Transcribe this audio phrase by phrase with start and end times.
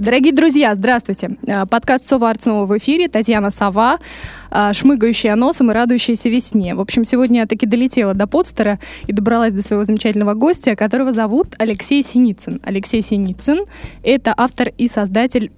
[0.00, 1.36] Дорогие друзья, здравствуйте.
[1.46, 3.08] Э, подкаст «Сова Арт» снова в эфире.
[3.08, 3.98] Татьяна Сова,
[4.50, 6.74] э, шмыгающая носом и радующаяся весне.
[6.74, 11.12] В общем, сегодня я таки долетела до подстера и добралась до своего замечательного гостя, которого
[11.12, 12.62] зовут Алексей Синицын.
[12.64, 13.66] Алексей Синицын—
[14.02, 15.52] это автор и создатель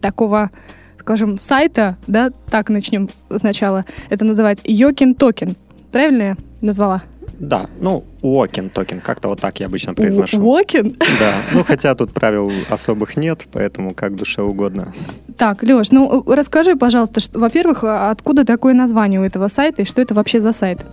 [0.00, 0.50] такого
[0.98, 5.56] скажем, сайта, да, так начнем сначала это называть, Йокин Токен.
[5.92, 7.02] Правильно я назвала?
[7.38, 10.38] Да, ну, walking токен, как-то вот так я обычно произношу.
[10.38, 10.96] Walking?
[11.18, 14.92] Да, ну хотя тут правил особых нет, поэтому как душе угодно.
[15.36, 19.84] Так, Леш, ну расскажи, пожалуйста, что, во-первых, а откуда такое название у этого сайта и
[19.84, 20.84] что это вообще за сайт?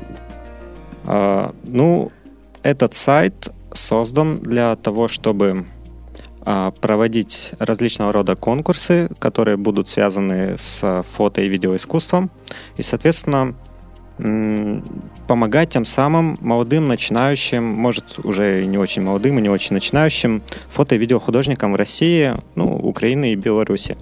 [1.06, 2.12] А, ну,
[2.64, 5.66] этот сайт создан для того, чтобы
[6.44, 12.32] а, проводить различного рода конкурсы, которые будут связаны с фото и видеоискусством.
[12.78, 13.56] И, соответственно,
[15.28, 20.96] помогать тем самым молодым начинающим, может уже не очень молодым и не очень начинающим фото-
[20.96, 23.98] и видеохудожникам в России, ну, Украины и Беларуси.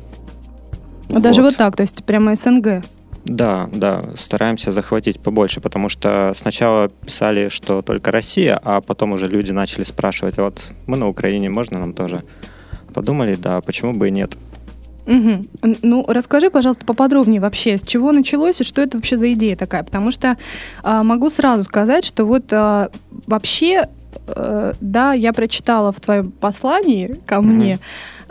[1.09, 2.84] А даже вот так, то есть прямо СНГ?
[3.25, 9.28] Да, да, стараемся захватить побольше, потому что сначала писали, что только Россия, а потом уже
[9.28, 12.23] люди начали спрашивать, вот мы на Украине, можно нам тоже?
[12.94, 14.38] Подумали, да, почему бы и нет.
[15.09, 15.75] Угу.
[15.81, 19.83] Ну, расскажи, пожалуйста, поподробнее вообще, с чего началось и что это вообще за идея такая?
[19.83, 20.38] Потому что
[20.83, 22.89] э, могу сразу сказать, что вот э,
[23.25, 23.88] вообще,
[24.27, 27.79] э, да, я прочитала в твоем послании ко мне,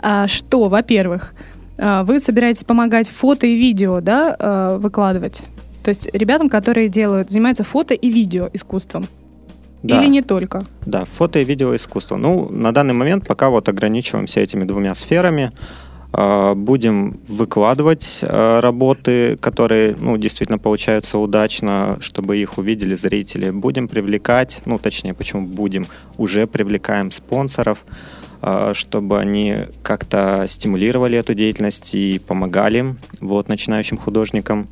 [0.01, 1.33] э, что, во-первых,
[1.77, 5.43] э, вы собираетесь помогать фото и видео, да, э, выкладывать.
[5.83, 9.03] То есть ребятам, которые делают, занимаются фото и видео искусством.
[9.83, 10.01] Да.
[10.01, 10.65] Или не только?
[10.85, 12.17] Да, фото и видео искусство.
[12.17, 15.51] Ну, на данный момент пока вот ограничиваемся этими двумя сферами.
[16.11, 23.51] А, будем выкладывать а, работы, которые ну, действительно получаются удачно, чтобы их увидели зрители.
[23.51, 25.85] Будем привлекать, ну точнее, почему будем,
[26.17, 27.85] уже привлекаем спонсоров,
[28.41, 34.67] а, чтобы они как-то стимулировали эту деятельность и помогали вот, начинающим художникам.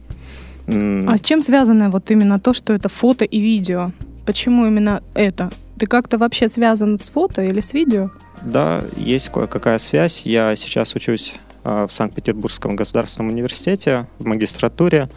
[0.67, 3.91] А с чем связано вот именно то, что это фото и видео?
[4.25, 5.49] Почему именно это?
[5.77, 8.09] Ты как-то вообще связан с фото или с видео?
[8.41, 10.21] Да, есть кое-какая связь.
[10.25, 15.09] Я сейчас учусь а, в Санкт-Петербургском государственном университете в магистратуре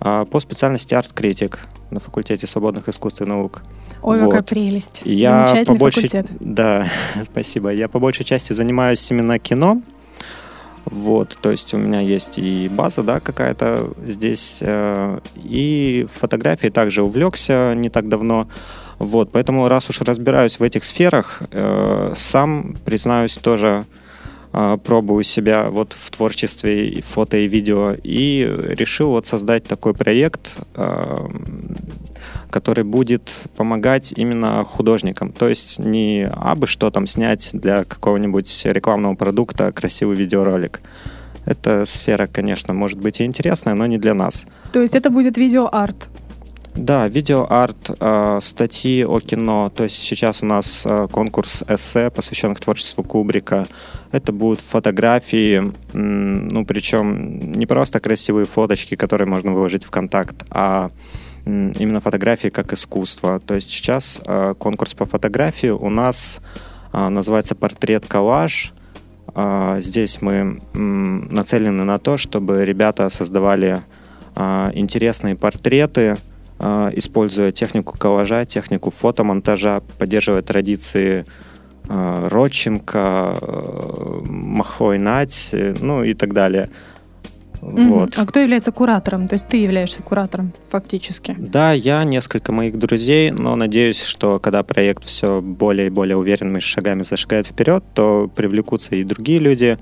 [0.00, 1.58] а, по специальности арт-критик
[1.90, 3.62] на факультете свободных искусств и наук.
[4.02, 4.26] Ой, вот.
[4.30, 5.02] какая прелесть.
[5.04, 6.08] Я Замечательный по большей...
[6.08, 6.26] факультет.
[6.40, 6.88] Да,
[7.24, 7.70] спасибо.
[7.70, 9.82] Я по большей части занимаюсь именно кино.
[10.84, 17.02] Вот, то есть у меня есть и база, да, какая-то здесь, э, и фотографии также
[17.02, 18.48] увлекся не так давно.
[19.02, 23.84] Вот, поэтому раз уж разбираюсь в этих сферах, э, сам, признаюсь, тоже
[24.52, 29.92] э, пробую себя вот в творчестве и фото и видео, и решил вот создать такой
[29.92, 31.28] проект, э,
[32.50, 35.32] который будет помогать именно художникам.
[35.32, 40.80] То есть не абы что там снять для какого-нибудь рекламного продукта красивый видеоролик.
[41.44, 44.46] Эта сфера, конечно, может быть и интересная, но не для нас.
[44.72, 46.08] То есть это будет видеоарт?
[46.74, 49.70] Да, видеоарт, э, статьи о кино.
[49.74, 53.66] То есть сейчас у нас э, конкурс эссе, посвященных творчеству Кубрика.
[54.10, 60.90] Это будут фотографии, ну причем не просто красивые фоточки, которые можно выложить в контакт, а
[61.46, 63.40] именно фотографии как искусство.
[63.40, 66.40] То есть сейчас э, конкурс по фотографии у нас
[66.92, 68.74] называется «Портрет-коллаж».
[69.78, 73.80] Здесь мы нацелены на то, чтобы ребята создавали
[74.36, 76.18] интересные портреты–
[76.94, 81.24] используя технику коллажа, технику фотомонтажа, поддерживая традиции
[81.88, 86.70] а, Родченко, э, Махой Нать, ну и так далее.
[87.60, 87.88] Mm-hmm.
[87.88, 88.18] Вот.
[88.18, 89.28] А кто является куратором?
[89.28, 91.36] То есть ты являешься куратором фактически?
[91.38, 96.58] Да, я, несколько моих друзей, но надеюсь, что когда проект все более и более уверенными
[96.58, 99.78] шагами зашагает вперед, то привлекутся и другие люди,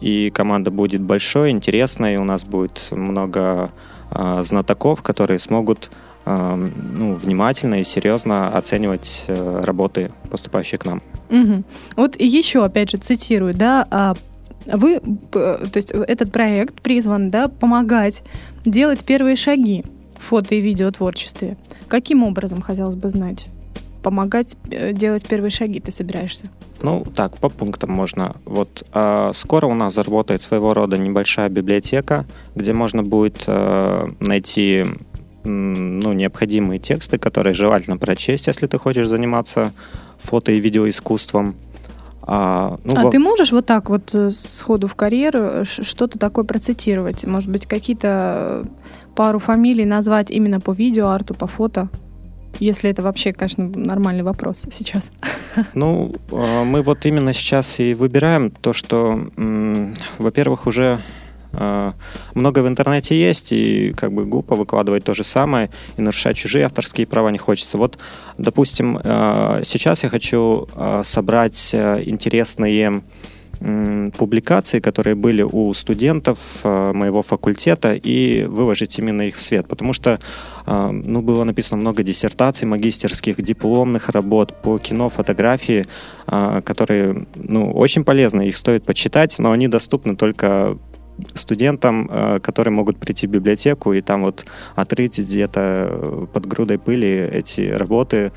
[0.00, 3.70] и команда будет большой, интересной, у нас будет много
[4.10, 5.90] э, знатоков, которые смогут
[6.24, 11.02] ну, внимательно и серьезно оценивать э, работы, поступающие к нам.
[11.30, 11.64] Угу.
[11.96, 14.14] Вот еще, опять же, цитирую, да, а
[14.66, 18.22] вы, то есть этот проект призван, да, помогать
[18.64, 19.84] делать первые шаги
[20.18, 21.56] в фото и видеотворчестве.
[21.88, 23.46] Каким образом, хотелось бы знать?
[24.02, 26.46] Помогать э, делать первые шаги ты собираешься?
[26.80, 28.34] Ну, так, по пунктам можно.
[28.44, 32.24] Вот э, скоро у нас заработает своего рода небольшая библиотека,
[32.54, 34.84] где можно будет э, найти
[35.44, 39.72] ну, необходимые тексты, которые желательно прочесть, если ты хочешь заниматься
[40.18, 41.56] фото- и видеоискусством.
[42.22, 43.10] А, ну, а во...
[43.10, 47.24] ты можешь вот так вот э, сходу в карьеру что-то такое процитировать?
[47.24, 48.64] Может быть, какие-то
[49.16, 51.88] пару фамилий назвать именно по видеоарту, по фото?
[52.60, 55.10] Если это вообще, конечно, нормальный вопрос сейчас.
[55.74, 59.20] Ну, а, мы вот именно сейчас и выбираем то, что,
[60.18, 61.00] во-первых, уже
[62.34, 66.64] много в интернете есть, и как бы глупо выкладывать то же самое и нарушать чужие
[66.64, 67.78] авторские права не хочется.
[67.78, 67.98] Вот,
[68.38, 70.66] допустим, а, сейчас я хочу
[71.02, 73.02] собрать интересные
[74.18, 79.68] публикации, которые были у студентов э, моего факультета, и выложить именно их в свет.
[79.68, 80.18] Потому что
[80.66, 85.84] э, ну, было написано много диссертаций, магистерских, дипломных работ по кино, фотографии,
[86.26, 90.76] э, которые ну, очень полезны, их стоит почитать, но они доступны только
[91.34, 92.10] студентам,
[92.42, 94.44] которые могут прийти в библиотеку и там вот
[94.74, 98.32] отрыть где-то под грудой пыли эти работы,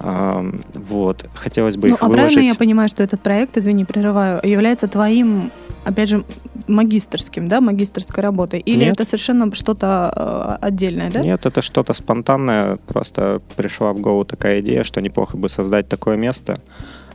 [0.00, 2.34] вот, хотелось бы ну, их а выложить.
[2.34, 5.50] правильно я понимаю, что этот проект, извини, прерываю, является твоим,
[5.84, 6.24] опять же,
[6.68, 8.60] магистрским, да, магистрской работой?
[8.60, 8.92] Или Нет.
[8.92, 11.20] это совершенно что-то э, отдельное, да?
[11.20, 12.78] Нет, это что-то спонтанное.
[12.86, 16.54] Просто пришла в голову такая идея, что неплохо бы создать такое место,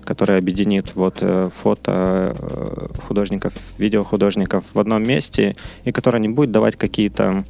[0.03, 6.51] которое объединит вот э, фото э, художников, видеохудожников в одном месте, и которое не будет
[6.51, 7.45] давать какие-то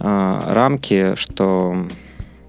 [0.00, 1.86] э, рамки, что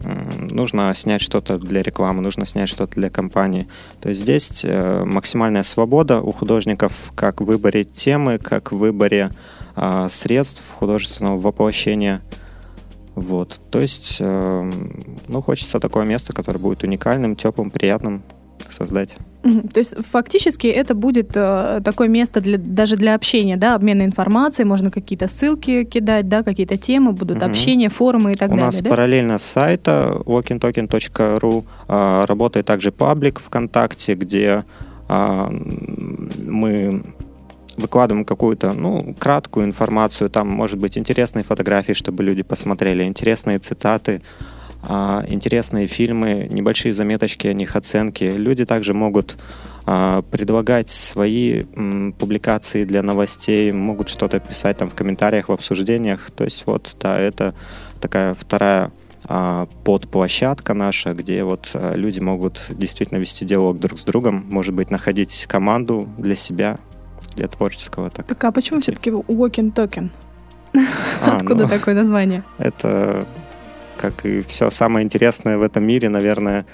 [0.02, 3.68] нужно снять что-то для рекламы, нужно снять что-то для компании.
[4.00, 9.32] То есть здесь э, максимальная свобода у художников как в выборе темы, как в выборе
[9.76, 12.22] э, средств художественного воплощения.
[13.16, 13.60] Вот.
[13.70, 14.72] То есть, э,
[15.28, 18.24] ну, хочется такое место, которое будет уникальным, теплым, приятным
[18.72, 19.18] создать.
[19.42, 24.68] То есть фактически это будет э, такое место для, даже для общения, да, обмена информацией,
[24.68, 27.46] можно какие-то ссылки кидать, да, какие-то темы будут, угу.
[27.46, 28.64] общение, форумы и так У далее.
[28.64, 28.90] У нас да?
[28.90, 34.66] параллельно с сайта walkingtoken.ru э, работает также паблик ВКонтакте, где
[35.08, 35.50] э,
[36.46, 37.02] мы
[37.78, 44.22] выкладываем какую-то, ну, краткую информацию, там, может быть, интересные фотографии, чтобы люди посмотрели, интересные цитаты,
[44.84, 48.24] интересные фильмы, небольшие заметочки о них, оценки.
[48.24, 49.38] Люди также могут
[49.86, 51.64] а, предлагать свои
[52.18, 56.32] публикации для новостей, могут что-то писать там в комментариях, в обсуждениях.
[56.32, 57.56] То есть вот, да, это
[58.00, 58.92] такая вторая
[59.26, 64.92] а, подплощадка наша, где вот люди могут действительно вести диалог друг с другом, может быть,
[64.92, 66.78] находить команду для себя,
[67.36, 68.10] для творческого.
[68.10, 70.10] Так, так а почему все-таки Walking Token?
[71.22, 72.44] А, Откуда ну, такое название?
[72.58, 73.28] Это
[74.00, 76.66] как и все самое интересное в этом мире, наверное,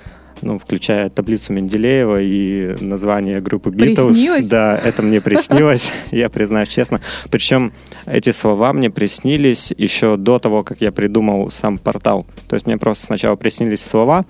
[0.41, 3.71] ну, включая таблицу Менделеева и название группы.
[3.71, 4.47] Приснилось?
[4.47, 7.01] Да, это мне приснилось, я признаюсь честно.
[7.31, 7.73] Причем
[8.05, 12.27] эти слова мне приснились еще до того, как я придумал сам портал.
[12.47, 14.25] То есть мне просто сначала приснились слова,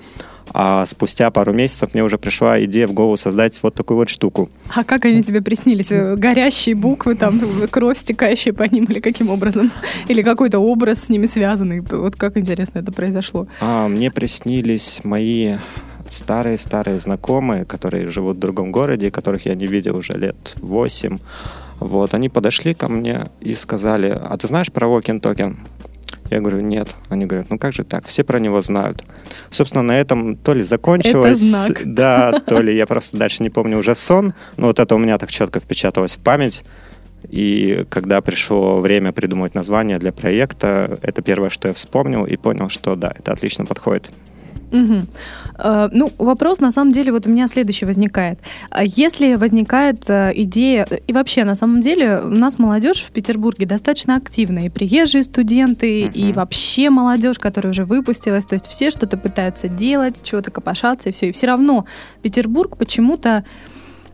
[0.53, 4.49] а спустя пару месяцев мне уже пришла идея в голову создать вот такую вот штуку.
[4.73, 5.89] А как они тебе приснились?
[5.89, 7.39] Горящие буквы, там
[7.69, 9.71] кровь стекающая по ним или каким образом?
[10.07, 11.81] Или какой-то образ с ними связанный?
[11.81, 13.47] Вот как интересно это произошло?
[13.59, 15.55] А, мне приснились мои
[16.09, 21.17] старые-старые знакомые, которые живут в другом городе, которых я не видел уже лет восемь.
[21.79, 25.57] Вот, они подошли ко мне и сказали, а ты знаешь про Walking Token?
[26.31, 26.95] Я говорю, нет.
[27.09, 28.05] Они говорят, ну как же так?
[28.05, 29.03] Все про него знают.
[29.49, 31.81] Собственно, на этом то ли закончилось, это знак.
[31.85, 34.33] да, то ли я просто дальше не помню уже сон.
[34.57, 36.63] Но вот это у меня так четко впечаталось в память.
[37.29, 42.69] И когда пришло время придумать название для проекта, это первое, что я вспомнил и понял,
[42.69, 44.09] что да, это отлично подходит.
[44.71, 45.01] Угу.
[45.57, 48.39] Ну, вопрос на самом деле вот у меня следующий возникает.
[48.69, 53.65] А если возникает э, идея, и вообще на самом деле у нас молодежь в Петербурге
[53.65, 56.11] достаточно активная, и приезжие студенты, угу.
[56.13, 61.11] и вообще молодежь, которая уже выпустилась, то есть все что-то пытаются делать, чего-то копошаться, и
[61.11, 61.29] все.
[61.29, 61.85] И все равно
[62.21, 63.45] Петербург почему-то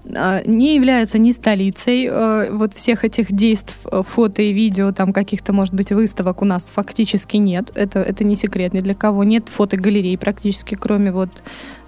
[0.03, 5.53] не является ни столицей э, вот всех этих действий, э, фото и видео, там каких-то,
[5.53, 7.72] может быть, выставок у нас фактически нет.
[7.75, 9.24] Это, это не секрет ни для кого.
[9.24, 11.29] Нет фотогалерей практически, кроме вот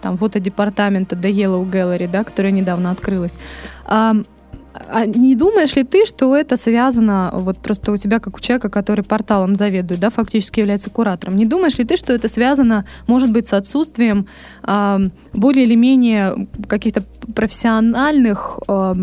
[0.02, 3.34] там фотодепартамента The Yellow Gallery, да, которая недавно открылась.
[4.74, 8.70] А не думаешь ли ты, что это связано, вот просто у тебя, как у человека,
[8.70, 13.32] который порталом заведует, да, фактически является куратором, не думаешь ли ты, что это связано, может
[13.32, 14.28] быть, с отсутствием
[14.64, 15.00] э,
[15.34, 17.04] более или менее каких-то
[17.36, 18.96] профессиональных э,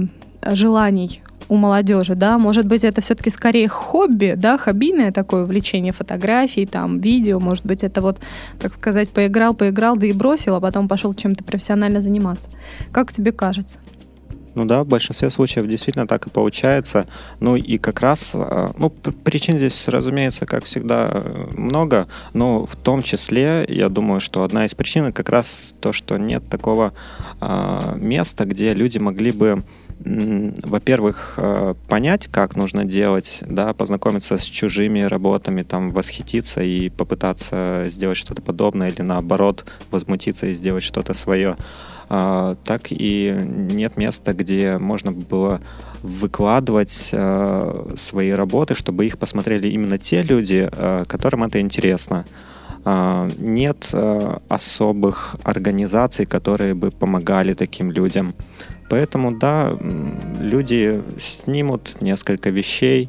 [0.42, 6.66] желаний у молодежи, да, может быть, это все-таки скорее хобби, да, хоббийное такое увлечение фотографий,
[6.66, 8.18] там, видео, может быть, это вот,
[8.60, 12.50] так сказать, поиграл, поиграл, да и бросил, а потом пошел чем-то профессионально заниматься.
[12.92, 13.80] Как тебе кажется?
[14.54, 17.06] Ну да, в большинстве случаев действительно так и получается.
[17.38, 21.22] Ну и как раз, а, ну, причин здесь, разумеется, как всегда,
[21.56, 26.16] много, но в том числе, я думаю, что одна из причин как раз то, что
[26.16, 26.92] нет такого
[27.40, 29.62] э, места, где люди могли бы
[30.02, 37.86] во-первых, э, понять, как нужно делать, да, познакомиться с чужими работами, там, восхититься и попытаться
[37.90, 41.56] сделать что-то подобное, или наоборот, возмутиться и сделать что-то свое.
[42.12, 45.60] А, так и нет места, где можно было
[46.02, 52.24] выкладывать э, свои работы, чтобы их посмотрели именно те люди, э, которым это интересно.
[52.84, 53.94] А, нет
[54.48, 58.34] особых организаций, которые бы помогали таким людям.
[58.88, 59.72] Поэтому, да,
[60.40, 63.08] люди снимут несколько вещей,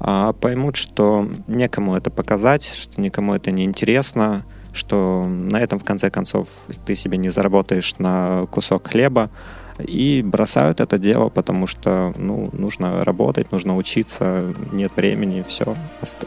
[0.00, 5.84] а поймут, что некому это показать, что никому это не интересно, что на этом, в
[5.84, 6.48] конце концов,
[6.84, 9.30] ты себе не заработаешь на кусок хлеба,
[9.78, 15.74] и бросают это дело, потому что ну, нужно работать, нужно учиться, нет времени, все,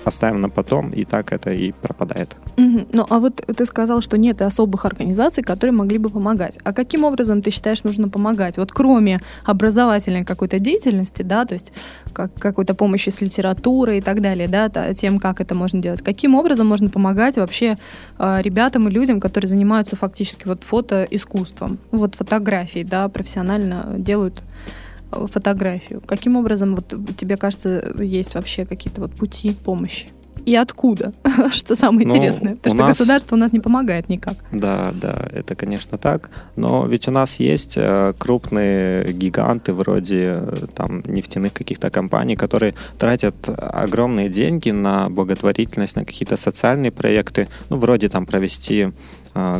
[0.04, 2.36] оставим на потом, и так это и пропадает.
[2.58, 2.88] Угу.
[2.92, 6.60] Ну, а вот ты сказал, что нет особых организаций, которые могли бы помогать.
[6.64, 8.58] А каким образом ты считаешь нужно помогать?
[8.58, 11.72] Вот кроме образовательной какой-то деятельности, да, то есть
[12.18, 16.02] как, какой-то помощи с литературой и так далее, да, тем, как это можно делать.
[16.02, 17.78] Каким образом можно помогать вообще
[18.18, 24.42] э, ребятам и людям, которые занимаются фактически вот фотоискусством, вот фотографией, да, профессионально делают
[25.12, 26.02] э, фотографию.
[26.02, 30.08] Каким образом вот тебе кажется есть вообще какие-то вот пути помощи?
[30.48, 31.12] И откуда,
[31.52, 32.56] что самое ну, интересное.
[32.56, 32.98] Потому что нас...
[32.98, 34.38] государство у нас не помогает никак.
[34.54, 36.30] Да, да, это, конечно, так.
[36.56, 42.76] Но ведь у нас есть э, крупные гиганты вроде э, там нефтяных каких-то компаний, которые
[42.98, 48.94] тратят огромные деньги на благотворительность, на какие-то социальные проекты, ну, вроде там провести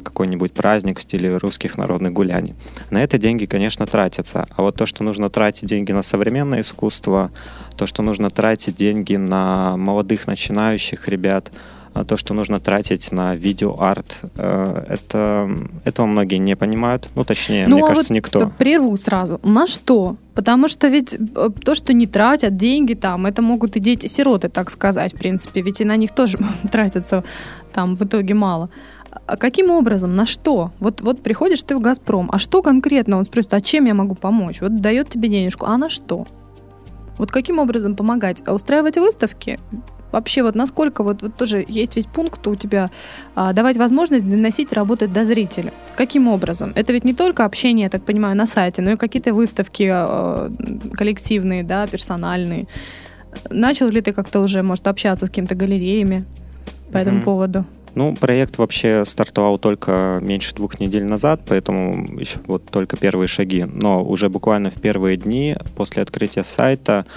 [0.04, 2.56] какой-нибудь праздник в стиле русских народных гуляний.
[2.90, 4.48] На это деньги, конечно, тратятся.
[4.56, 7.32] А вот то, что нужно тратить деньги на современное искусство,
[7.76, 11.52] то, что нужно тратить деньги на молодых начинающих ребят,
[12.00, 15.50] а то, что нужно тратить на видеоарт, э, это,
[15.84, 17.10] этого многие не понимают.
[17.16, 18.52] Ну, точнее, ну, мне а кажется, вот никто.
[18.58, 19.40] Прерву сразу.
[19.44, 20.16] На что?
[20.36, 24.70] Потому что ведь э, то, что не тратят деньги там, это могут и дети-сироты, так
[24.70, 25.62] сказать, в принципе.
[25.62, 26.38] Ведь и на них тоже
[26.72, 27.24] тратятся
[27.74, 28.70] там в итоге мало.
[29.26, 30.72] А каким образом, на что?
[30.80, 33.18] Вот, вот приходишь ты в «Газпром», а что конкретно?
[33.18, 34.62] Он спросит, а чем я могу помочь?
[34.62, 36.26] Вот дает тебе денежку, а на что?
[37.18, 38.42] Вот каким образом помогать?
[38.46, 39.60] А устраивать выставки?
[40.12, 42.90] Вообще, вот насколько, вот, вот тоже есть ведь пункт у тебя,
[43.36, 45.74] а, давать возможность доносить, работать до зрителя.
[45.96, 46.72] Каким образом?
[46.76, 50.50] Это ведь не только общение, я так понимаю, на сайте, но и какие-то выставки а,
[50.94, 52.68] коллективные, да, персональные.
[53.50, 56.26] Начал ли ты как-то уже, может, общаться с какими-то галереями
[56.92, 57.02] по mm-hmm.
[57.02, 57.66] этому поводу?
[57.98, 63.64] Ну, проект вообще стартовал только меньше двух недель назад, поэтому еще вот только первые шаги.
[63.64, 67.08] Но уже буквально в первые дни после открытия сайта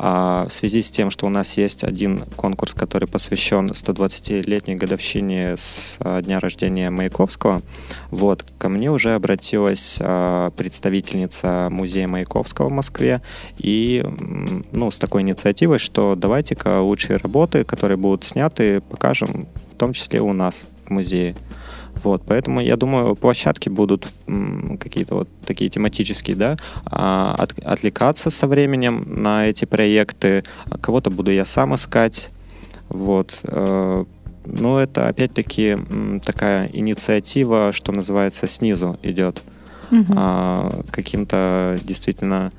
[0.00, 5.56] а в связи с тем, что у нас есть один конкурс, который посвящен 120-летней годовщине
[5.56, 7.62] с а, дня рождения Маяковского,
[8.12, 13.22] вот, ко мне уже обратилась а, представительница музея Маяковского в Москве
[13.56, 14.04] и
[14.70, 20.32] ну, с такой инициативой, что давайте-ка лучшие работы, которые будут сняты, покажем том числе у
[20.32, 21.34] нас в музее.
[22.04, 24.12] Вот, поэтому я думаю, площадки будут
[24.78, 30.44] какие-то вот такие тематические, да, а, от, отвлекаться со временем на эти проекты.
[30.80, 32.30] Кого-то буду я сам искать.
[32.88, 33.40] Вот.
[33.42, 34.04] Э,
[34.46, 35.76] но это опять-таки
[36.24, 39.42] такая инициатива, что называется, снизу идет.
[39.90, 40.14] Угу.
[40.90, 42.52] Каким-то действительно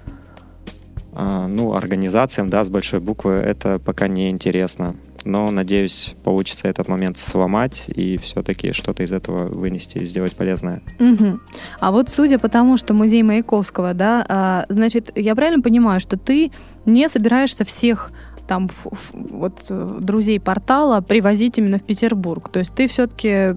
[1.14, 4.96] а, ну, организациям, да, с большой буквы это пока не интересно
[5.26, 10.82] но, надеюсь, получится этот момент сломать и все-таки что-то из этого вынести и сделать полезное.
[11.00, 11.40] Угу.
[11.80, 16.18] А вот судя по тому, что музей Маяковского, да, а, значит, я правильно понимаю, что
[16.18, 16.52] ты
[16.86, 18.12] не собираешься всех
[18.48, 18.68] там
[19.14, 22.50] вот друзей портала привозить именно в Петербург.
[22.50, 23.56] То есть ты все-таки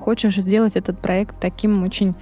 [0.00, 2.14] хочешь сделать этот проект таким очень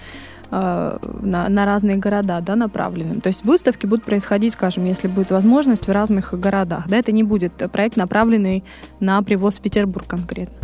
[0.56, 3.20] Э, на, на разные города да, направленным.
[3.20, 6.84] То есть выставки будут происходить, скажем, если будет возможность, в разных городах.
[6.86, 8.62] Да, это не будет проект, направленный
[9.00, 10.54] на привоз в Петербург конкретно.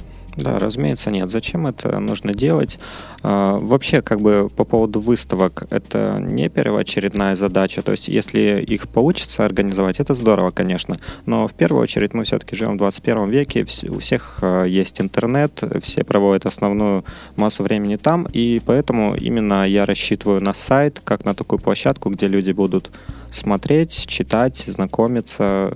[0.41, 1.31] Да, разумеется, нет.
[1.31, 2.79] Зачем это нужно делать?
[3.23, 7.83] А, вообще, как бы по поводу выставок, это не первоочередная задача.
[7.83, 10.95] То есть, если их получится организовать, это здорово, конечно.
[11.27, 15.63] Но в первую очередь мы все-таки живем в 21 веке, у всех а, есть интернет,
[15.83, 17.05] все проводят основную
[17.37, 22.29] массу времени там, и поэтому именно я рассчитываю на сайт, как на такую площадку, где
[22.29, 22.91] люди будут
[23.31, 25.71] смотреть, читать, знакомиться,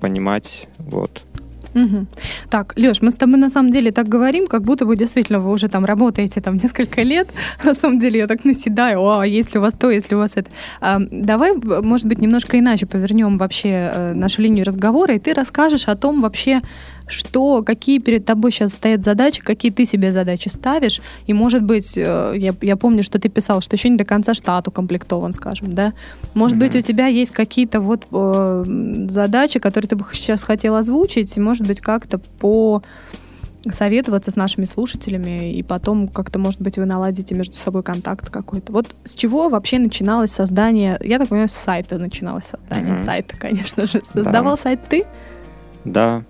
[0.00, 1.22] понимать, вот.
[1.76, 2.06] Угу.
[2.48, 5.52] Так, Леш, мы с тобой на самом деле так говорим, как будто бы действительно вы
[5.52, 7.28] уже там работаете там несколько лет.
[7.64, 10.36] На самом деле я так наседаю, о, а если у вас то, если у вас
[10.36, 10.50] это.
[10.80, 11.52] А, давай,
[11.82, 16.22] может быть, немножко иначе повернем вообще э, нашу линию разговора, и ты расскажешь о том
[16.22, 16.60] вообще,
[17.06, 21.96] что, какие перед тобой сейчас стоят задачи, какие ты себе задачи ставишь, и, может быть,
[21.96, 25.72] э, я, я помню, что ты писал, что еще не до конца штат укомплектован, скажем,
[25.72, 25.92] да?
[26.34, 26.60] Может mm-hmm.
[26.60, 28.64] быть, у тебя есть какие-то вот э,
[29.08, 32.82] задачи, которые ты бы сейчас хотел озвучить, и, может быть, как-то по
[33.72, 38.72] советоваться с нашими слушателями, и потом как-то, может быть, вы наладите между собой контакт какой-то.
[38.72, 43.04] Вот с чего вообще начиналось создание, я так понимаю, с сайта начиналось создание mm-hmm.
[43.04, 44.02] сайта, конечно же.
[44.12, 44.62] Создавал да.
[44.62, 45.04] сайт ты?
[45.84, 46.24] Да,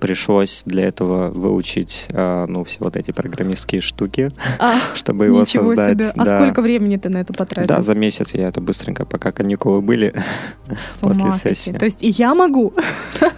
[0.00, 6.00] пришлось для этого выучить, э, ну, все вот эти программистские штуки, а, чтобы его создать.
[6.00, 6.12] Себе.
[6.16, 6.36] А да.
[6.36, 7.68] сколько времени ты на это потратил?
[7.68, 10.14] Да, за месяц я это быстренько, пока каникулы были
[11.00, 11.72] после сессии.
[11.72, 12.72] То есть и я могу?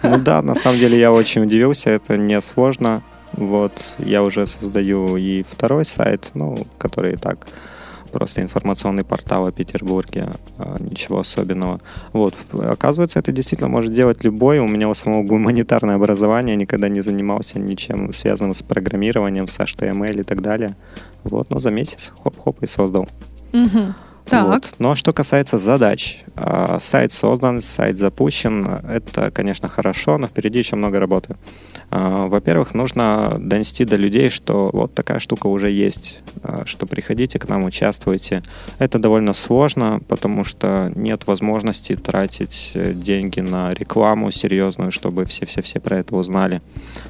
[0.01, 3.03] Ну да, на самом деле я очень удивился, это не сложно.
[3.33, 7.45] Вот, я уже создаю и второй сайт, ну, который так
[8.09, 11.79] просто информационный портал о Петербурге, а, ничего особенного.
[12.13, 14.59] Вот, оказывается, это действительно может делать любой.
[14.59, 20.21] У меня у самого гуманитарное образование, никогда не занимался ничем связанным с программированием, с HTML
[20.21, 20.75] и так далее.
[21.23, 23.07] Вот, но за месяц хоп-хоп и создал.
[23.53, 23.93] Угу.
[24.29, 24.47] Так.
[24.47, 24.73] Вот.
[24.79, 30.75] Но что касается задач, а, сайт создан, сайт запущен, это, конечно, хорошо, но впереди еще
[30.75, 31.35] много работы.
[31.91, 37.39] А, во-первых, нужно донести до людей, что вот такая штука уже есть, а, что приходите
[37.39, 38.43] к нам, участвуйте.
[38.77, 45.97] Это довольно сложно, потому что нет возможности тратить деньги на рекламу серьезную, чтобы все-все-все про
[45.97, 46.61] это узнали.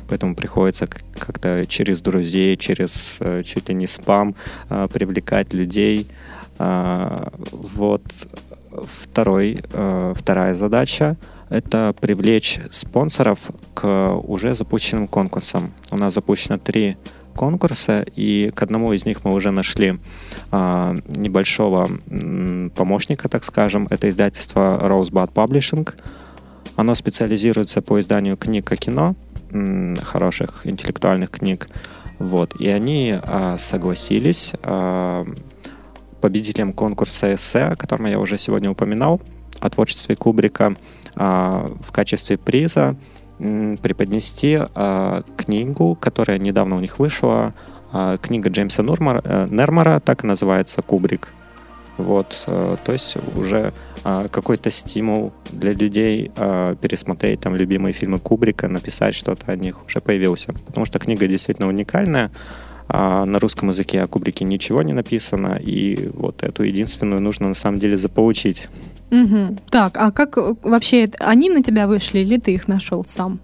[0.07, 4.35] Поэтому приходится как-то через друзей, через э, чуть ли не спам
[4.69, 6.07] привлекать людей,
[6.59, 8.03] а, вот
[8.69, 11.17] второй, э, вторая задача—
[11.49, 15.71] это привлечь спонсоров к уже запущенным конкурсам.
[15.91, 16.97] У нас запущено три
[17.35, 19.97] конкурса, и к одному из них мы уже нашли
[20.51, 21.89] а, небольшого
[22.75, 23.87] помощника, так скажем.
[23.89, 25.89] Это издательство Rosebud Publishing.
[26.75, 29.15] Оно специализируется по изданию книг о кино,
[30.03, 31.69] хороших интеллектуальных книг.
[32.19, 32.59] Вот.
[32.59, 35.25] И они а, согласились а,
[36.19, 39.21] победителем конкурса эссе, о котором я уже сегодня упоминал,
[39.59, 40.75] о творчестве Кубрика
[41.15, 42.95] а, в качестве приза
[43.39, 47.53] преподнести а, книгу, которая недавно у них вышла,
[47.91, 51.29] а, книга Джеймса Нурмара, э, Нермара, так и называется «Кубрик».
[51.97, 56.31] Вот, э, то есть уже какой-то стимул для людей
[56.81, 60.53] пересмотреть там любимые фильмы Кубрика, написать что-то о них уже появился.
[60.53, 62.31] Потому что книга действительно уникальная,
[62.91, 67.53] а на русском языке о Кубрике ничего не написано, и вот эту единственную нужно на
[67.53, 68.67] самом деле заполучить.
[69.11, 69.57] Угу.
[69.69, 73.39] Так, а как вообще они на тебя вышли, или ты их нашел сам?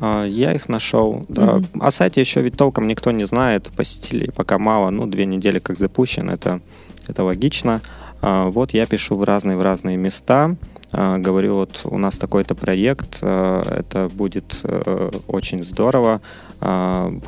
[0.00, 1.56] А, я их нашел, да.
[1.56, 1.66] Угу.
[1.80, 5.78] О сайте еще ведь толком никто не знает, посетителей пока мало, ну, две недели как
[5.78, 6.60] запущен, это,
[7.06, 7.82] это логично.
[8.22, 10.56] А, вот я пишу в разные, в разные места,
[10.92, 16.20] а, говорю, вот у нас такой-то проект, это будет э, очень здорово,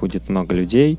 [0.01, 0.99] будет много людей,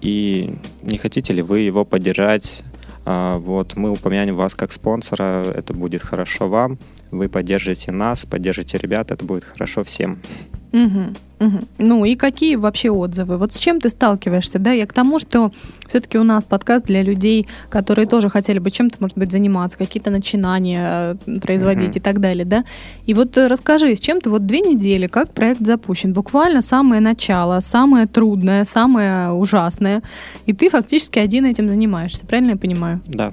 [0.00, 2.64] и не хотите ли вы его поддержать?
[3.10, 6.78] А, вот мы упомянем вас как спонсора, это будет хорошо вам.
[7.10, 10.18] Вы поддержите нас, поддержите ребят, это будет хорошо всем.
[10.72, 11.58] Угу, угу.
[11.78, 13.38] Ну и какие вообще отзывы?
[13.38, 14.58] Вот с чем ты сталкиваешься?
[14.58, 15.52] Да, я к тому, что
[15.86, 20.10] все-таки у нас подкаст для людей, которые тоже хотели бы чем-то, может быть, заниматься, какие-то
[20.10, 21.98] начинания э, производить угу.
[21.98, 22.64] и так далее, да.
[23.06, 27.00] И вот э, расскажи, с чем ты вот две недели, как проект запущен, буквально самое
[27.00, 30.02] начало, самое трудное, самое ужасное,
[30.46, 33.00] и ты фактически один этим занимаешься, правильно я понимаю?
[33.06, 33.32] Да.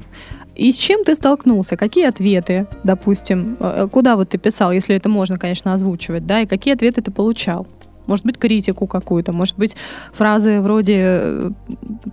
[0.55, 1.75] И с чем ты столкнулся?
[1.77, 6.41] Какие ответы, допустим, э, э, куда вот ты писал, если это можно, конечно, озвучивать, да,
[6.41, 7.67] и какие ответы ты получал?
[8.07, 9.75] Может быть, критику какую-то, может быть,
[10.13, 11.51] фразы вроде, э,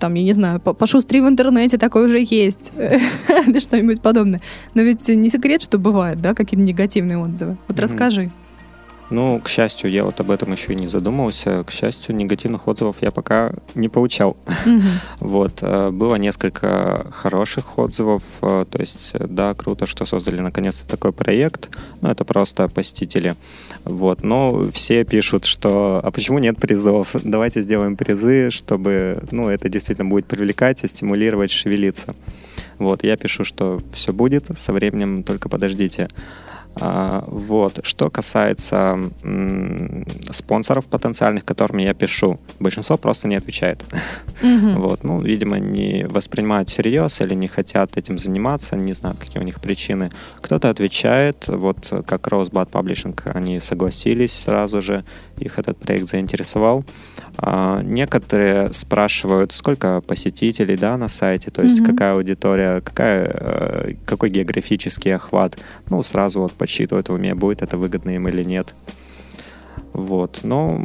[0.00, 4.40] там, я не знаю, пошустри в интернете, такое уже есть, или что-нибудь подобное.
[4.74, 7.56] Но ведь не секрет, что бывают, да, какие-то негативные отзывы.
[7.68, 8.32] Вот расскажи.
[9.12, 11.64] Ну, к счастью, я вот об этом еще и не задумывался.
[11.64, 14.38] К счастью, негативных отзывов я пока не получал.
[14.46, 14.82] Mm-hmm.
[15.20, 15.58] Вот.
[15.60, 18.22] Э, было несколько хороших отзывов.
[18.40, 21.68] Э, то есть, да, круто, что создали наконец-то такой проект.
[22.00, 23.36] Ну, это просто посетители.
[23.84, 24.24] Вот.
[24.24, 27.14] Но все пишут, что а почему нет призов?
[27.22, 32.14] Давайте сделаем призы, чтобы, ну, это действительно будет привлекать и стимулировать шевелиться.
[32.78, 36.08] Вот, я пишу, что все будет, со временем только подождите.
[36.80, 37.80] А, вот.
[37.82, 43.84] Что касается м- спонсоров потенциальных, которыми я пишу, большинство просто не отвечает.
[44.42, 49.44] Вот, ну, видимо, не воспринимают всерьез или не хотят этим заниматься, не знаю, какие у
[49.44, 50.10] них причины.
[50.40, 55.04] Кто-то отвечает, вот как Rosebud Publishing, они согласились сразу же,
[55.42, 56.84] их этот проект заинтересовал.
[57.36, 61.90] А, некоторые спрашивают, сколько посетителей, да, на сайте, то есть Мгм.
[61.90, 65.58] какая аудитория, какая, э, какой географический охват.
[65.90, 68.74] Ну, сразу вот подсчитывают в уме, будет это выгодно им или нет.
[69.94, 70.80] Вот, но,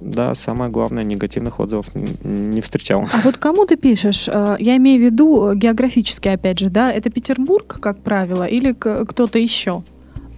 [0.00, 1.86] да, самое главное, негативных отзывов
[2.24, 3.08] не встречал.
[3.12, 4.28] А вот кому ты пишешь?
[4.28, 6.92] Э, Я имею в виду э, географически, опять же, да?
[6.92, 9.82] Это Петербург, как правило, или кто-то еще?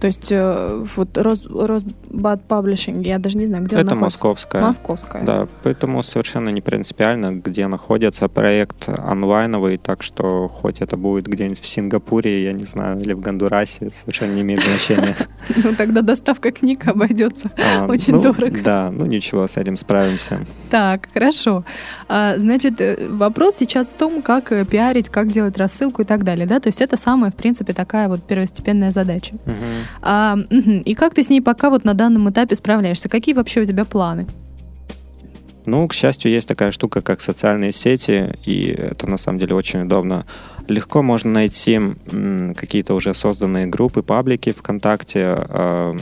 [0.03, 4.17] То есть э, вот Рос, Росбад Паблишинг, я даже не знаю, где он Это находится.
[4.17, 4.61] московская.
[4.61, 5.23] Московская.
[5.23, 11.61] Да, поэтому совершенно не принципиально, где находится проект онлайновый, так что хоть это будет где-нибудь
[11.61, 15.15] в Сингапуре, я не знаю, или в Гондурасе, совершенно не имеет значения.
[15.55, 17.51] Ну тогда доставка книг обойдется.
[17.57, 18.61] А, Очень ну, дорого.
[18.63, 20.39] Да, ну ничего, с этим справимся.
[20.69, 21.63] Так, хорошо.
[22.07, 26.23] А, значит, э, вопрос сейчас в том, как э, пиарить, как делать рассылку и так
[26.23, 26.59] далее, да?
[26.59, 29.35] То есть это самая, в принципе, такая вот первостепенная задача.
[29.45, 29.85] Мгм.
[30.01, 30.37] А.
[30.49, 33.09] И как ты с ней пока вот на данном этапе справляешься?
[33.09, 34.27] Какие вообще у тебя планы?
[35.65, 39.83] Ну, к счастью, есть такая штука, как социальные сети, и это на самом деле очень
[39.83, 40.25] удобно.
[40.67, 41.79] Легко можно найти
[42.55, 45.93] какие-то уже созданные группы, паблики ВКонтакте, э,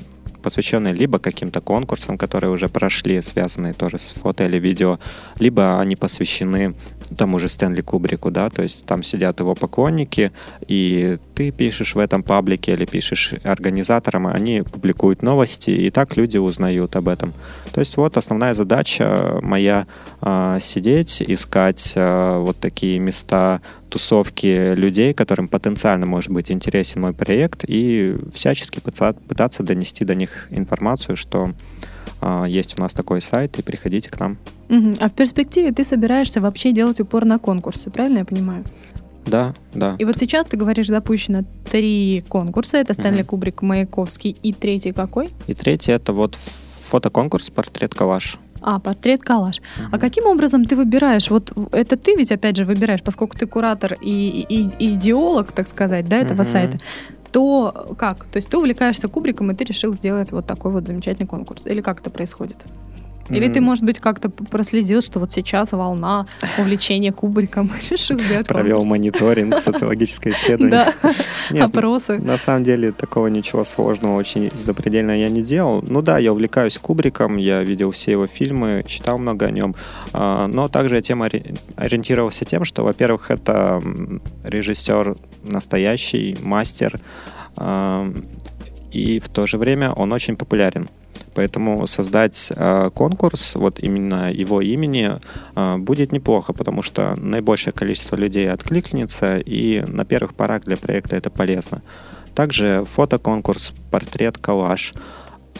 [0.41, 4.99] посвященные либо каким-то конкурсам, которые уже прошли, связанные тоже с фото или видео,
[5.39, 6.73] либо они посвящены
[7.15, 10.31] тому же Стэнли Кубрику, да, то есть там сидят его поклонники,
[10.67, 16.37] и ты пишешь в этом паблике или пишешь организаторам, они публикуют новости, и так люди
[16.37, 17.33] узнают об этом.
[17.73, 19.87] То есть вот основная задача моя
[20.21, 27.13] а, сидеть, искать а, вот такие места тусовки людей, которым потенциально может быть интересен мой
[27.13, 31.51] проект, и всячески пытаться донести до них информацию, что
[32.21, 34.37] а, есть у нас такой сайт, и приходите к нам.
[34.69, 34.95] Мгм.
[34.99, 38.63] А в перспективе ты собираешься вообще делать упор на конкурсы, правильно я понимаю?
[39.25, 39.97] Да, да.
[39.99, 42.77] И вот сейчас ты говоришь, запущено три конкурса.
[42.77, 43.27] Это Стэнли Мгм.
[43.27, 45.29] Кубрик, Маяковский и третий какой?
[45.47, 48.39] И третье это вот фотоконкурс «Портрет Калаш».
[48.61, 49.61] А, портрет Калаш.
[49.77, 49.99] А Мгм.
[49.99, 51.29] каким образом ты выбираешь?
[51.31, 54.11] Вот это ты ведь опять же выбираешь, поскольку ты куратор и,
[54.49, 56.51] и- и идеолог, так сказать, да, этого Мгм.
[56.51, 56.77] сайта.
[57.31, 58.25] То как?
[58.25, 61.65] То есть ты увлекаешься кубриком, и ты решил сделать вот такой вот замечательный конкурс.
[61.67, 62.57] Или как это происходит?
[63.29, 66.25] Или ты, М, может быть, как-то проследил, что вот сейчас волна
[66.57, 68.89] увлечения кубриком, и решил сделать провел конкурс?
[68.89, 70.93] мониторинг, социологическое исследование.
[71.51, 72.17] Да, опросы.
[72.19, 75.83] На самом деле такого ничего сложного, очень запредельно я не делал.
[75.87, 79.75] Ну да, я увлекаюсь Кубриком, я видел все его фильмы, читал много о нем,
[80.13, 83.81] А, но также я тем ори- ориентировался тем, что, во-первых, это
[84.43, 86.99] режиссер настоящий, мастер,
[88.91, 90.89] и в то же время он очень популярен.
[91.33, 95.11] Поэтому создать а, конкурс вот именно его имени
[95.55, 101.15] а, будет неплохо, потому что наибольшее количество людей откликнется, и на первых порах для проекта
[101.15, 101.81] это полезно.
[102.35, 104.93] Также фотоконкурс, портрет, коллаж.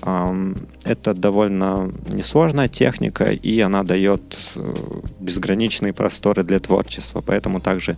[0.03, 4.21] Это довольно несложная техника, и она дает
[4.55, 4.73] э,
[5.19, 7.97] безграничные просторы для творчества, поэтому также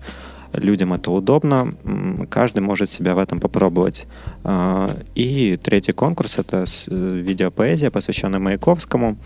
[0.53, 1.73] людям это удобно,
[2.29, 4.07] каждый может себя в этом попробовать.
[4.43, 9.17] А, И третий конкурс— это э, видеопоэзия, посвященная Маяковскому.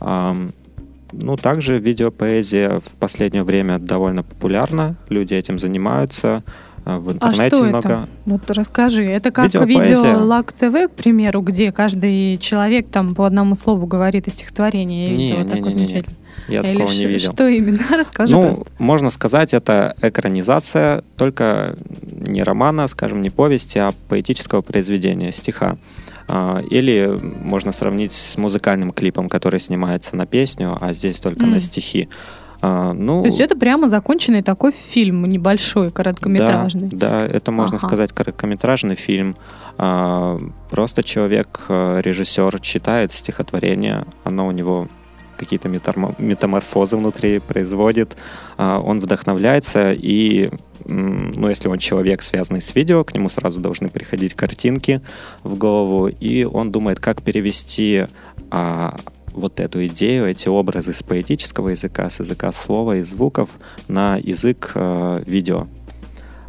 [0.00, 0.52] Ам,
[1.12, 6.42] Ну, также видеопоэзия в последнее время довольно популярна, люди этим занимаются,
[6.84, 7.88] а, в А интернете что много.
[7.88, 8.08] это?
[8.26, 9.04] Вот расскажи.
[9.04, 10.10] Это как Видеопоэзия.
[10.12, 15.06] видео Лак ТВ, к примеру, где каждый человек там по одному слову говорит из стихотворения.
[15.06, 15.70] Я Не, видела не, такое не, не, не.
[15.88, 16.18] замечательное.
[16.48, 17.32] Я Или такого не видел.
[17.32, 17.78] Что именно?
[17.96, 18.64] Расскажи ну, просто.
[18.78, 25.76] можно сказать, это экранизация, только не романа, скажем, не повести, а поэтического произведения, стиха.
[26.28, 31.50] А, Или можно сравнить с музыкальным клипом, который снимается на песню, а здесь только М.
[31.50, 32.08] на стихи.
[32.66, 36.88] А, Ну, То есть это прямо законченный такой фильм небольшой, короткометражный.
[36.88, 37.86] Да, да, это можно Ага.
[37.86, 39.36] сказать короткометражный фильм.
[39.76, 40.38] А,
[40.70, 44.88] Просто человек, э, режиссер, читает стихотворение, оно у него
[45.36, 48.16] какие-то метаморфозы внутри производит,
[48.56, 50.50] а, он вдохновляется, и,
[50.84, 55.00] ну, если он человек, связанный с видео, к нему сразу должны приходить картинки
[55.42, 58.06] в голову, и он думает, как перевести
[58.50, 58.96] а,
[59.34, 63.50] вот эту идею, эти образы с поэтического языка, с языка слова и звуков
[63.88, 65.66] на язык э, видео.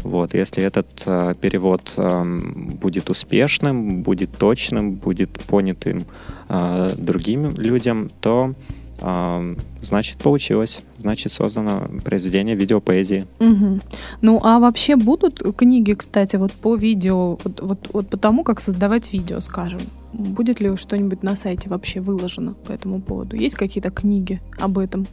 [0.03, 6.05] Вот, если этот э, перевод эм, будет успешным, будет точным, будет понятым
[6.47, 8.53] э, другим людям, то
[9.01, 13.25] эм, значит получилось, значит создано произведение видеопоэзии.
[13.39, 13.81] Мгм.
[14.21, 18.61] Ну, а вообще будут книги, кстати, вот по видео, вот, вот, вот по тому, как
[18.61, 19.81] создавать видео, скажем?
[20.17, 23.35] Будет ли что-нибудь на сайте вообще выложено по этому поводу?
[23.35, 25.05] Есть какие-то книги об этом?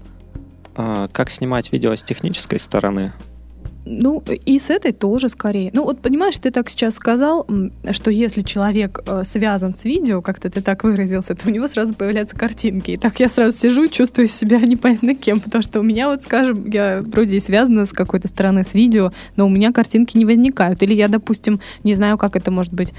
[0.76, 3.12] А, как снимать видео с технической стороны?
[3.84, 5.72] Ну, и с этой тоже скорее.
[5.74, 7.48] Ну, вот понимаешь, ты так сейчас сказал,
[7.90, 11.92] что если человек э, связан с видео, как-то ты так выразился, то у него сразу
[11.94, 12.92] появляются картинки.
[12.92, 16.64] И так я сразу сижу, чувствую себя непонятно кем, потому что у меня вот, скажем,
[16.70, 20.80] я вроде и связана с какой-то стороны с видео, но у меня картинки не возникают.
[20.84, 22.94] Или я, допустим, не знаю, как это может быть,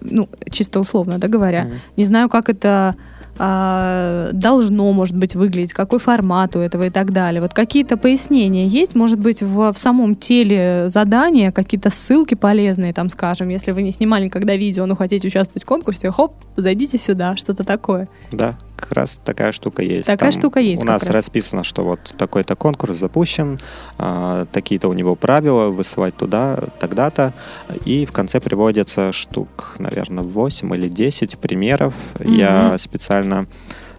[0.00, 1.78] ну, чисто условно, да, говоря, mm-hmm.
[1.96, 2.96] не знаю, как это
[3.38, 7.40] а, должно, может быть, выглядеть, какой формат у этого и так далее.
[7.40, 13.08] Вот какие-то пояснения есть, может быть, в, в самом теле задания, какие-то ссылки полезные, там,
[13.08, 17.36] скажем, если вы не снимали никогда видео, но хотите участвовать в конкурсе, хоп, зайдите сюда,
[17.36, 18.08] что-то такое.
[18.32, 20.06] Да, как раз такая штука есть.
[20.06, 20.82] Такая Там штука есть.
[20.82, 21.14] У нас раз.
[21.14, 23.58] расписано, что вот такой-то конкурс запущен,
[23.98, 27.34] а, такие-то у него правила, высылать туда, тогда-то.
[27.84, 31.94] И в конце приводятся штук, наверное, 8 или 10 примеров.
[32.14, 32.34] Mm-hmm.
[32.36, 33.46] Я специально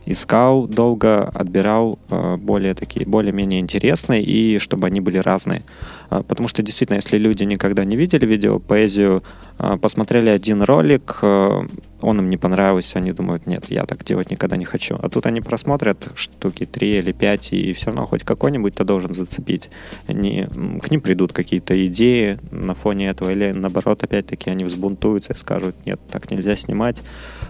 [0.05, 5.63] искал долго, отбирал э, более такие, более-менее интересные, и чтобы они были разные.
[6.09, 9.23] А, потому что действительно, если люди никогда не видели видео, поэзию,
[9.57, 11.61] а, посмотрели один ролик, э,
[12.01, 14.97] он им не понравился, они думают, нет, я так делать никогда не хочу.
[15.01, 19.13] А тут они просмотрят штуки три или пять, и все равно хоть какой-нибудь то должен
[19.13, 19.69] зацепить.
[20.07, 20.47] Они,
[20.81, 25.75] к ним придут какие-то идеи на фоне этого, или наоборот, опять-таки, они взбунтуются и скажут,
[25.85, 27.03] нет, так нельзя снимать,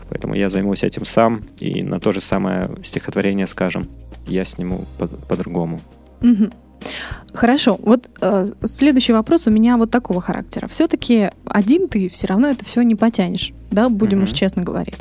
[0.10, 3.88] поэтому я займусь этим сам, и на то же самое стихотворение, скажем,
[4.28, 5.80] я сниму по- по-другому.
[6.22, 6.50] Угу.
[7.34, 10.68] Хорошо, вот э, следующий вопрос у меня вот такого характера.
[10.68, 14.24] Все-таки один ты все равно это все не потянешь, да, будем mm-hmm.
[14.24, 15.00] уж честно говорить.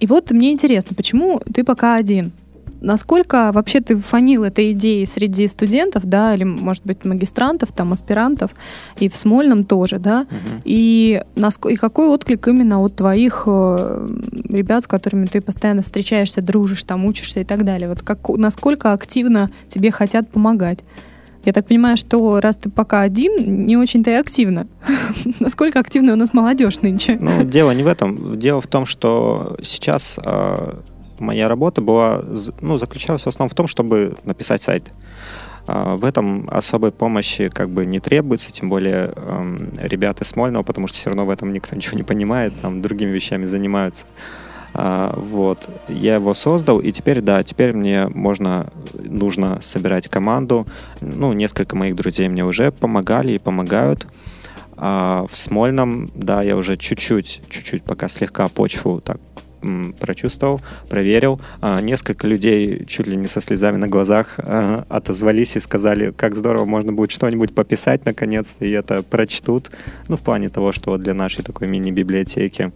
[0.00, 2.32] И вот мне интересно, почему ты пока один?
[2.84, 8.50] Насколько вообще ты фанил этой идеей среди студентов, да, или, может быть, магистрантов, там, аспирантов,
[8.98, 10.26] и в Смольном тоже, да?
[10.28, 10.62] Uh-huh.
[10.64, 14.08] И, наск- и какой отклик именно от твоих э,
[14.50, 17.88] ребят, с которыми ты постоянно встречаешься, дружишь, там, учишься и так далее?
[17.88, 20.80] Вот как, насколько активно тебе хотят помогать?
[21.44, 24.66] Я так понимаю, что раз ты пока один, не очень-то и активно.
[25.40, 27.16] Насколько активна у нас молодежь нынче?
[27.20, 28.38] Ну, дело не в этом.
[28.38, 30.74] Дело в том, что сейчас э,
[31.24, 32.22] моя работа была,
[32.60, 34.92] ну, заключалась в основном в том, чтобы написать сайт.
[35.66, 40.86] Э, в этом особой помощи как бы не требуется, тем более э, ребята Смольного, потому
[40.86, 44.06] что все равно в этом никто ничего не понимает, там другими вещами занимаются.
[44.76, 45.68] А, вот.
[45.88, 50.66] Я его создал, и теперь, да, теперь мне можно, нужно собирать команду.
[51.00, 54.08] Ну, несколько моих друзей мне уже помогали и помогают.
[54.76, 59.20] А в Смольном, да, я уже чуть-чуть, чуть-чуть пока слегка почву так
[59.98, 61.40] прочувствовал, проверил.
[61.60, 66.34] А, несколько людей чуть ли не со слезами на глазах а, отозвались и сказали, как
[66.34, 69.70] здорово, можно будет что-нибудь пописать наконец-то, и это прочтут.
[70.08, 72.72] Ну, в плане того, что для нашей такой мини-библиотеки.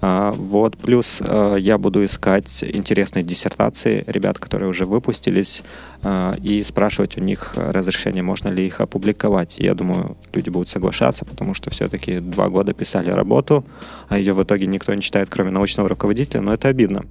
[0.00, 5.62] А, вот, плюс а, я буду искать интересные диссертации ребят, которые уже выпустились,
[6.02, 9.58] а, и спрашивать у них разрешение, можно ли их опубликовать.
[9.58, 13.64] Я думаю, люди будут соглашаться, потому что все-таки два года писали работу,
[14.08, 17.04] а ее в итоге никто не читает, кроме научного руководителя, но это обидно.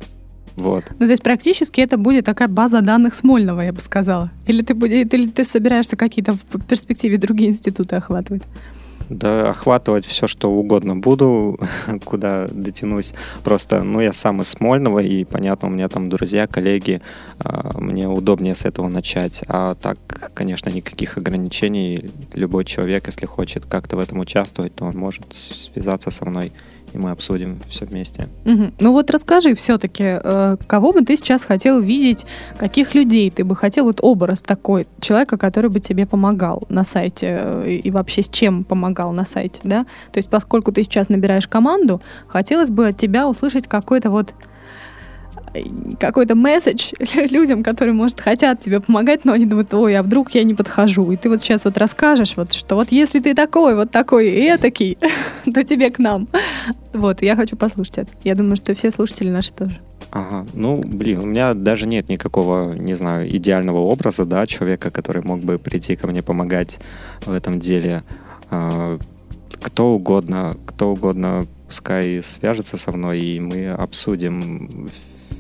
[0.56, 0.84] Вот.
[0.99, 4.30] Ну, то есть практически это будет такая база данных Смольного, я бы сказала.
[4.45, 8.43] Или ты, или ты собираешься какие-то в перспективе другие институты охватывать?
[9.10, 11.60] Да, охватывать все, что угодно буду,
[12.06, 13.13] куда дотянусь.
[13.43, 17.02] Просто, ну, я сам из Смольного, и, понятно, у меня там друзья, коллеги,
[17.39, 19.43] а, мне удобнее с этого начать.
[19.48, 22.10] А так, конечно, никаких ограничений.
[22.34, 26.52] Любой человек, если хочет как-то в этом участвовать, то он может связаться со мной
[26.93, 28.28] и мы обсудим все вместе.
[28.45, 28.71] Угу.
[28.80, 32.25] Ну вот расскажи все-таки, э, кого бы ты сейчас хотел видеть,
[32.58, 37.39] каких людей ты бы хотел, вот образ такой, человека, который бы тебе помогал на сайте
[37.41, 39.86] э, и вообще с чем помогал на сайте, да?
[40.12, 44.34] То есть поскольку ты сейчас набираешь команду, хотелось бы от тебя услышать какой-то вот
[45.99, 46.91] какой-то месседж
[47.31, 51.12] людям, которые, может, хотят тебе помогать, но они думают, ой, а вдруг я не подхожу.
[51.12, 54.41] И ты вот сейчас вот расскажешь, вот, что вот если ты такой, вот такой и
[54.45, 54.97] этакий,
[55.53, 56.27] то тебе к нам.
[56.93, 58.12] Вот, я хочу послушать это.
[58.23, 59.79] Я думаю, что все слушатели наши тоже.
[60.12, 65.21] Ага, ну, блин, у меня даже нет никакого, не знаю, идеального образа, да, человека, который
[65.23, 66.79] мог бы прийти ко мне помогать
[67.25, 68.01] в этом деле.
[68.49, 68.97] А,
[69.62, 74.89] кто угодно, кто угодно пускай свяжется со мной, и мы обсудим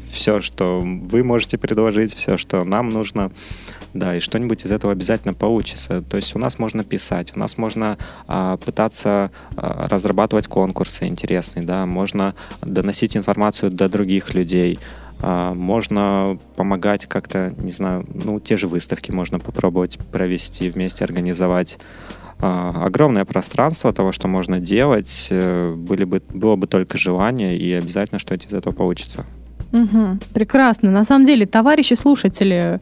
[0.09, 3.31] все, что вы можете предложить, все, что нам нужно.
[3.93, 6.03] Да, и что-нибудь из этого обязательно получится.
[6.03, 11.65] То есть у нас можно писать, у нас можно а, пытаться а, разрабатывать конкурсы интересные,
[11.65, 14.77] да, можно доносить информацию до других людей,
[15.21, 21.77] а, можно помогать как-то, не знаю, ну, те же выставки можно попробовать провести, вместе организовать.
[22.41, 27.73] А, огромное пространство того, что можно делать, э, были бы, было бы только желание, и
[27.73, 29.25] обязательно что-то из этого получится.
[29.71, 30.91] Угу, прекрасно.
[30.91, 32.79] На самом деле, товарищи слушатели,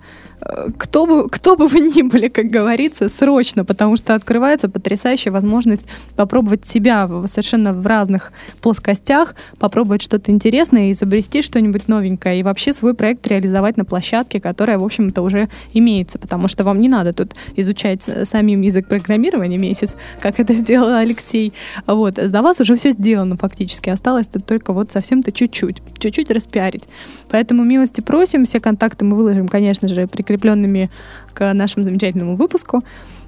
[0.77, 5.83] кто бы, кто бы вы ни были, как говорится, срочно, потому что открывается потрясающая возможность
[6.15, 12.93] попробовать себя совершенно в разных плоскостях, попробовать что-то интересное, изобрести что-нибудь новенькое и вообще свой
[12.93, 17.33] проект реализовать на площадке, которая, в общем-то, уже имеется, потому что вам не надо тут
[17.55, 21.53] изучать самим язык программирования месяц, как это сделал Алексей.
[21.85, 22.17] Вот.
[22.17, 23.89] За вас уже все сделано фактически.
[23.89, 25.81] Осталось тут только вот совсем-то чуть-чуть.
[25.97, 26.83] Чуть-чуть распиарить.
[27.29, 28.45] Поэтому милости просим.
[28.45, 30.89] Все контакты мы выложим, конечно же, прикрепленными
[31.33, 32.83] к нашему замечательному выпуску.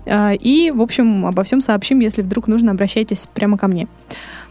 [0.06, 3.88] А, и, в общем, обо всем сообщим, если вдруг нужно, обращайтесь прямо ко мне.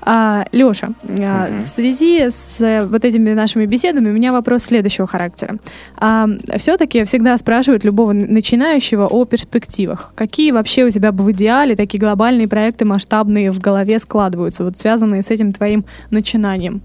[0.00, 5.06] А, Леша, а, в связи с э, вот этими нашими беседами у меня вопрос следующего
[5.06, 5.56] характера.
[6.56, 10.12] Все-таки всегда спрашивают любого начинающего о перспективах.
[10.14, 14.78] Какие вообще у тебя бы в идеале такие глобальные проекты масштабные в голове складываются, вот
[14.78, 16.82] связанные с этим твоим начинанием?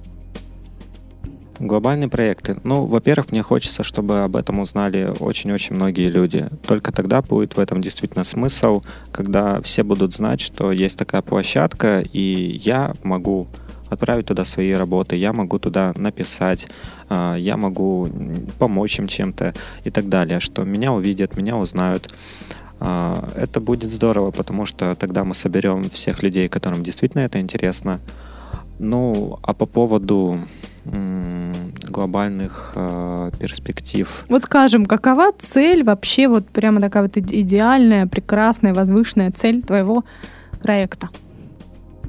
[1.64, 2.58] Глобальные проекты.
[2.66, 6.50] Ну, во-первых, мне хочется, чтобы об этом узнали очень-очень многие люди.
[6.68, 12.04] Только тогда будет в этом действительно смысл, когда все будут знать, что есть такая площадка,
[12.12, 13.48] и я могу
[13.90, 16.68] отправить туда свои работы, я могу туда написать,
[17.08, 18.10] а, я могу
[18.60, 19.54] помочь им чем-то
[19.86, 22.14] и так далее, что меня увидят, меня узнают.
[22.82, 28.02] А, это будет здорово, потому что тогда мы соберем всех людей, которым действительно это интересно.
[28.84, 30.40] Ну, а по поводу
[31.90, 34.26] глобальных э, перспектив.
[34.28, 40.04] Вот скажем, какова цель вообще, вот прямо такая вот идеальная, прекрасная, возвышенная цель твоего
[40.62, 41.10] проекта?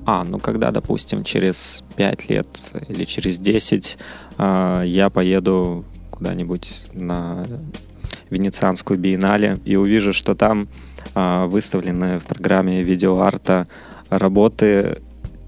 [0.07, 2.49] А, ну когда, допустим, через 5 лет
[2.89, 3.99] или через 10
[4.39, 7.47] э, я поеду куда-нибудь на
[8.31, 10.67] Венецианскую биеннале и увижу, что там
[11.15, 13.69] э, выставлены в программе видеоарта
[14.11, 14.99] работы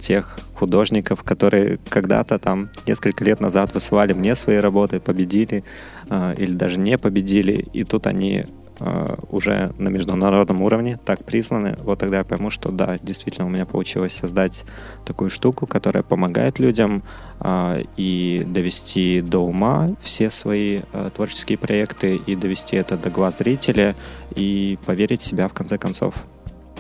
[0.07, 5.65] тех художников, которые когда-то там несколько лет назад высылали мне свои работы, победили
[6.09, 8.47] э, или даже не победили, и тут они
[8.79, 13.51] э, уже на международном уровне так признаны, вот тогда я пойму, что да, действительно у
[13.51, 14.65] меня получилось создать
[15.05, 17.03] такую штуку, которая помогает людям
[17.41, 23.39] э, и довести до ума все свои э, творческие проекты и довести это до глаз
[23.39, 23.97] зрителя
[24.37, 26.15] и поверить в себя в конце концов.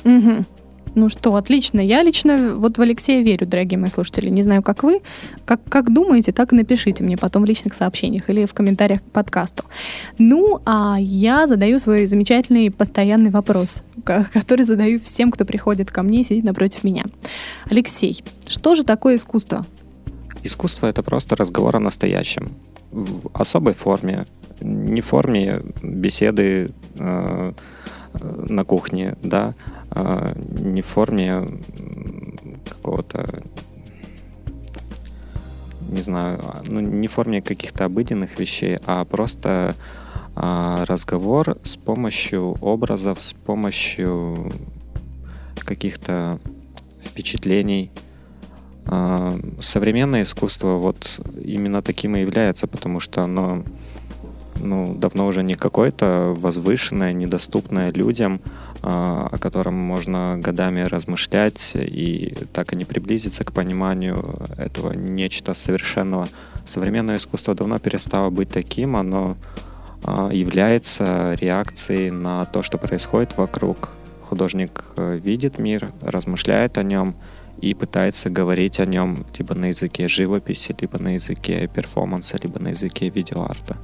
[0.04, 0.44] Угу.
[0.96, 1.80] Ну что, отлично.
[1.80, 4.30] Я лично вот в Алексея верю, дорогие мои слушатели.
[4.30, 5.02] Не знаю, как вы.
[5.44, 9.10] Как, как думаете, так и напишите мне потом в личных сообщениях или в комментариях к
[9.10, 9.64] подкасту.
[10.16, 16.22] Ну, а я задаю свой замечательный постоянный вопрос, который задаю всем, кто приходит ко мне
[16.22, 17.04] и сидит напротив меня.
[17.68, 19.66] Алексей, что же такое искусство?
[20.44, 22.52] Искусство— это просто разговор о настоящем.
[22.90, 24.24] В особой форме.
[24.62, 27.52] Не форме беседы э,
[28.48, 29.54] на кухне, да,
[30.36, 31.46] не в форме
[32.68, 33.42] какого-то
[35.88, 39.74] не знаю, ну, не в форме каких-то обыденных вещей, а просто
[40.34, 44.52] а, разговор с помощью образов, с помощью
[45.58, 46.38] каких-то
[47.02, 47.90] впечатлений.
[48.86, 53.64] А, современное искусство вот именно таким и является, потому что оно
[54.60, 62.34] ну, давно уже не какое-то возвышенное, недоступное людям, а, о котором можно годами размышлять и
[62.52, 66.28] так и не приблизиться к пониманию этого нечто совершенного.
[66.64, 69.36] Современное искусство давно перестало быть таким, оно
[70.04, 73.90] а, является реакцией на то, что происходит вокруг.
[74.22, 77.16] Художник э, видит мир, размышляет о нем
[77.60, 82.68] и пытается говорить о нем либо на языке живописи, либо на языке перформанса, либо на
[82.68, 83.76] языке видеоарта.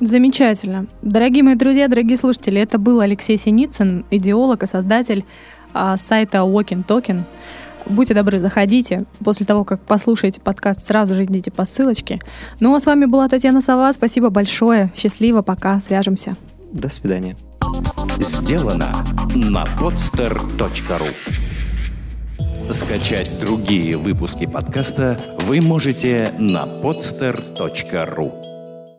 [0.00, 0.86] Замечательно.
[1.02, 5.24] Дорогие мои друзья, дорогие слушатели, это был Алексей Синицын, идеолог и создатель
[5.72, 7.22] а, сайта Walking Token.
[7.86, 9.04] Будьте добры, заходите.
[9.24, 12.20] После того, как послушаете подкаст, сразу же идите по ссылочке.
[12.60, 13.92] Ну а с вами была Татьяна Сова.
[13.92, 14.92] Спасибо большое.
[14.94, 15.80] Счастливо, пока.
[15.80, 16.34] Свяжемся.
[16.72, 17.36] До свидания.
[18.18, 18.88] Сделано
[19.34, 21.08] на podster.ru
[22.72, 28.47] Скачать другие выпуски подкаста вы можете на podster.ru